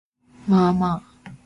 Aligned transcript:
Momma. 0.49 0.91